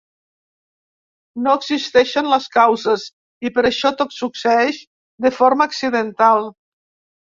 [1.47, 3.05] No existeixen les causes,
[3.51, 4.85] i per això tot succeeix
[5.29, 6.57] de forma accidental.